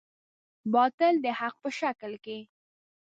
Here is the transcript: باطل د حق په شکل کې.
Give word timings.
باطل 0.73 1.13
د 1.25 1.27
حق 1.39 1.55
په 1.63 1.69
شکل 1.79 2.11
کې. 2.25 2.39